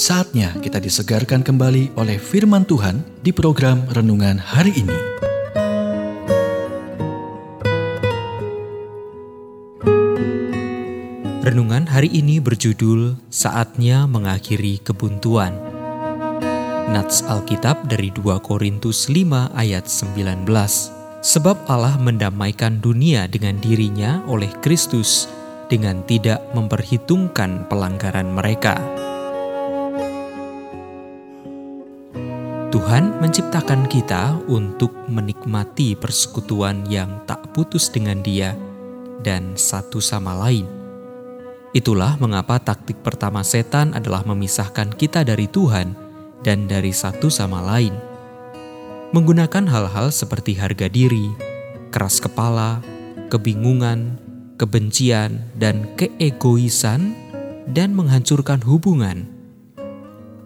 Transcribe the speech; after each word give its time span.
Saatnya 0.00 0.56
kita 0.64 0.80
disegarkan 0.80 1.44
kembali 1.44 1.92
oleh 2.00 2.16
firman 2.16 2.64
Tuhan 2.64 3.04
di 3.20 3.36
program 3.36 3.84
renungan 3.92 4.40
hari 4.40 4.72
ini. 4.72 4.96
Renungan 11.44 11.84
hari 11.84 12.08
ini 12.16 12.40
berjudul 12.40 13.20
Saatnya 13.28 14.08
Mengakhiri 14.08 14.80
Kebuntuan. 14.80 15.52
Nats 16.88 17.20
Alkitab 17.20 17.84
dari 17.84 18.08
2 18.08 18.40
Korintus 18.40 19.12
5 19.12 19.52
ayat 19.52 19.84
19. 19.84 20.48
Sebab 21.20 21.68
Allah 21.68 22.00
mendamaikan 22.00 22.80
dunia 22.80 23.28
dengan 23.28 23.60
dirinya 23.60 24.24
oleh 24.24 24.48
Kristus 24.64 25.28
dengan 25.68 26.00
tidak 26.08 26.40
memperhitungkan 26.56 27.68
pelanggaran 27.68 28.32
mereka. 28.32 28.80
Tuhan 32.80 33.20
menciptakan 33.20 33.84
kita 33.92 34.40
untuk 34.48 34.88
menikmati 35.04 35.92
persekutuan 35.92 36.88
yang 36.88 37.20
tak 37.28 37.52
putus 37.52 37.92
dengan 37.92 38.24
Dia 38.24 38.56
dan 39.20 39.52
satu 39.52 40.00
sama 40.00 40.32
lain. 40.32 40.64
Itulah 41.76 42.16
mengapa 42.16 42.56
taktik 42.56 43.04
pertama 43.04 43.44
setan 43.44 43.92
adalah 43.92 44.24
memisahkan 44.24 44.96
kita 44.96 45.28
dari 45.28 45.44
Tuhan 45.44 45.92
dan 46.40 46.64
dari 46.72 46.88
satu 46.88 47.28
sama 47.28 47.60
lain. 47.60 47.92
Menggunakan 49.12 49.68
hal-hal 49.68 50.08
seperti 50.08 50.56
harga 50.56 50.88
diri, 50.88 51.36
keras 51.92 52.16
kepala, 52.16 52.80
kebingungan, 53.28 54.16
kebencian, 54.56 55.52
dan 55.60 55.84
keegoisan, 56.00 57.12
dan 57.68 57.92
menghancurkan 57.92 58.64
hubungan 58.64 59.39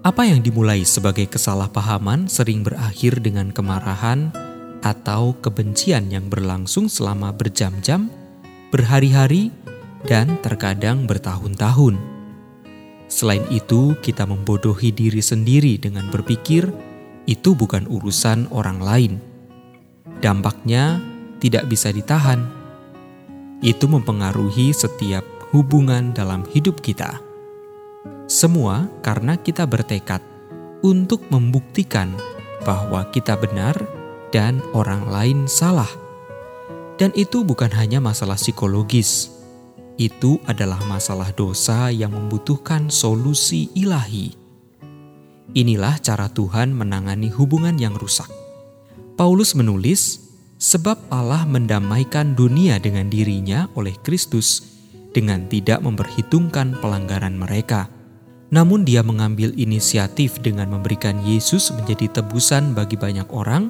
apa 0.04 0.28
yang 0.28 0.44
dimulai 0.44 0.84
sebagai 0.84 1.24
kesalahpahaman 1.32 2.28
sering 2.28 2.60
berakhir 2.60 3.24
dengan 3.24 3.48
kemarahan 3.48 4.28
atau 4.84 5.32
kebencian 5.40 6.12
yang 6.12 6.28
berlangsung 6.28 6.92
selama 6.92 7.32
berjam-jam, 7.32 8.12
berhari-hari, 8.68 9.48
dan 10.04 10.36
terkadang 10.44 11.08
bertahun-tahun. 11.08 11.96
Selain 13.08 13.48
itu, 13.48 13.96
kita 14.04 14.28
membodohi 14.28 14.92
diri 14.92 15.24
sendiri 15.24 15.80
dengan 15.80 16.12
berpikir 16.12 16.68
itu 17.24 17.56
bukan 17.56 17.88
urusan 17.88 18.52
orang 18.52 18.84
lain. 18.84 19.12
Dampaknya 20.20 21.00
tidak 21.40 21.64
bisa 21.72 21.88
ditahan. 21.88 22.44
Itu 23.64 23.88
mempengaruhi 23.88 24.76
setiap 24.76 25.24
hubungan 25.56 26.12
dalam 26.12 26.44
hidup 26.52 26.84
kita. 26.84 27.33
Semua 28.24 28.88
karena 29.04 29.36
kita 29.36 29.68
bertekad 29.68 30.20
untuk 30.84 31.24
membuktikan 31.28 32.12
bahwa 32.64 33.08
kita 33.12 33.36
benar 33.36 33.76
dan 34.32 34.64
orang 34.74 35.06
lain 35.08 35.38
salah. 35.46 35.88
Dan 36.98 37.10
itu 37.14 37.42
bukan 37.42 37.70
hanya 37.74 37.98
masalah 37.98 38.38
psikologis, 38.38 39.34
itu 39.94 40.42
adalah 40.42 40.82
masalah 40.90 41.30
dosa 41.30 41.86
yang 41.94 42.10
membutuhkan 42.10 42.90
solusi 42.90 43.70
ilahi. 43.78 44.34
Inilah 45.54 46.02
cara 46.02 46.26
Tuhan 46.26 46.74
menangani 46.74 47.30
hubungan 47.30 47.78
yang 47.78 47.94
rusak. 47.94 48.26
Paulus 49.14 49.54
menulis, 49.54 50.18
"Sebab 50.58 50.98
Allah 51.14 51.46
mendamaikan 51.46 52.34
dunia 52.34 52.82
dengan 52.82 53.06
dirinya 53.06 53.70
oleh 53.78 53.94
Kristus 54.02 54.74
dengan 55.14 55.46
tidak 55.46 55.78
memperhitungkan 55.86 56.82
pelanggaran 56.82 57.38
mereka." 57.38 57.93
Namun 58.54 58.86
dia 58.86 59.02
mengambil 59.02 59.50
inisiatif 59.58 60.38
dengan 60.38 60.70
memberikan 60.70 61.18
Yesus 61.26 61.74
menjadi 61.74 62.22
tebusan 62.22 62.70
bagi 62.70 62.94
banyak 62.94 63.26
orang 63.34 63.66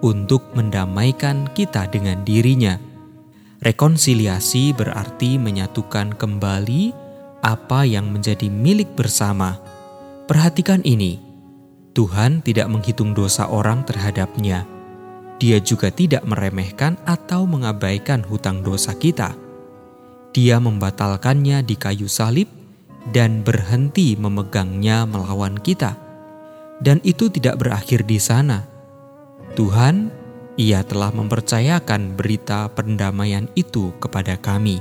untuk 0.00 0.40
mendamaikan 0.56 1.52
kita 1.52 1.84
dengan 1.92 2.24
dirinya. 2.24 2.80
Rekonsiliasi 3.60 4.72
berarti 4.72 5.36
menyatukan 5.36 6.16
kembali 6.16 6.96
apa 7.44 7.84
yang 7.84 8.08
menjadi 8.08 8.48
milik 8.48 8.96
bersama. 8.96 9.60
Perhatikan 10.24 10.80
ini, 10.80 11.20
Tuhan 11.92 12.40
tidak 12.40 12.72
menghitung 12.72 13.12
dosa 13.12 13.52
orang 13.52 13.84
terhadapnya. 13.84 14.64
Dia 15.36 15.60
juga 15.60 15.92
tidak 15.92 16.24
meremehkan 16.24 16.96
atau 17.04 17.44
mengabaikan 17.44 18.24
hutang 18.24 18.64
dosa 18.64 18.96
kita. 18.96 19.36
Dia 20.32 20.56
membatalkannya 20.56 21.60
di 21.60 21.76
kayu 21.76 22.08
salib 22.08 22.61
dan 23.10 23.42
berhenti 23.42 24.14
memegangnya 24.14 25.02
melawan 25.08 25.58
kita. 25.58 25.98
Dan 26.82 27.02
itu 27.02 27.26
tidak 27.30 27.58
berakhir 27.62 28.06
di 28.06 28.18
sana. 28.22 28.66
Tuhan, 29.58 30.10
ia 30.54 30.86
telah 30.86 31.10
mempercayakan 31.10 32.14
berita 32.14 32.70
pendamaian 32.70 33.50
itu 33.58 33.90
kepada 33.98 34.38
kami. 34.38 34.78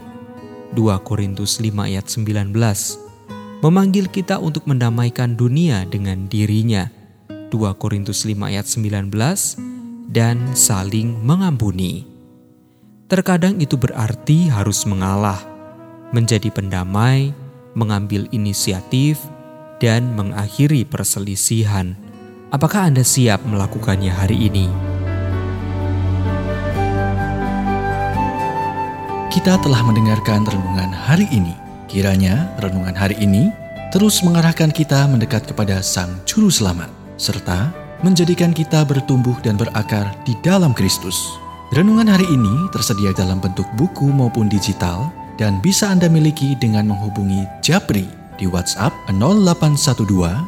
2 0.78 1.02
Korintus 1.04 1.60
5 1.60 1.90
ayat 1.90 2.06
19 2.08 2.54
memanggil 3.62 4.10
kita 4.10 4.42
untuk 4.42 4.66
mendamaikan 4.66 5.38
dunia 5.38 5.86
dengan 5.86 6.26
dirinya. 6.26 6.90
2 7.54 7.78
Korintus 7.78 8.26
5 8.26 8.50
ayat 8.50 8.66
19 8.66 9.12
dan 10.10 10.42
saling 10.58 11.14
mengampuni. 11.22 12.10
Terkadang 13.06 13.60
itu 13.60 13.76
berarti 13.76 14.50
harus 14.50 14.88
mengalah, 14.88 15.38
menjadi 16.16 16.48
pendamai, 16.50 17.36
mengambil 17.74 18.28
inisiatif, 18.32 19.22
dan 19.82 20.14
mengakhiri 20.14 20.86
perselisihan. 20.86 21.98
Apakah 22.54 22.94
Anda 22.94 23.02
siap 23.02 23.42
melakukannya 23.48 24.14
hari 24.14 24.38
ini? 24.38 24.70
Kita 29.32 29.58
telah 29.64 29.82
mendengarkan 29.82 30.46
renungan 30.46 30.92
hari 30.94 31.26
ini. 31.34 31.58
Kiranya 31.90 32.52
renungan 32.62 32.94
hari 32.94 33.18
ini 33.18 33.50
terus 33.92 34.24
mengarahkan 34.24 34.72
kita 34.72 35.08
mendekat 35.10 35.50
kepada 35.50 35.84
Sang 35.84 36.12
Juru 36.24 36.48
Selamat, 36.48 36.88
serta 37.20 37.72
menjadikan 38.06 38.56
kita 38.56 38.86
bertumbuh 38.88 39.36
dan 39.44 39.60
berakar 39.60 40.16
di 40.24 40.38
dalam 40.46 40.72
Kristus. 40.76 41.16
Renungan 41.72 42.12
hari 42.12 42.28
ini 42.28 42.68
tersedia 42.76 43.16
dalam 43.16 43.40
bentuk 43.40 43.66
buku 43.80 44.12
maupun 44.12 44.52
digital 44.52 45.08
dan 45.36 45.60
bisa 45.64 45.90
Anda 45.92 46.10
miliki 46.10 46.56
dengan 46.58 46.88
menghubungi 46.90 47.46
Japri 47.60 48.08
di 48.40 48.48
WhatsApp 48.48 48.94
0812 49.12 50.48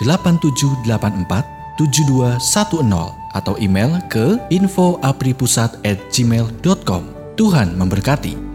8784 0.00 1.54
7210 1.78 3.14
atau 3.34 3.58
email 3.58 3.98
ke 4.06 4.38
infoapripusat@gmail.com. 4.54 7.02
Tuhan 7.34 7.74
memberkati. 7.74 8.53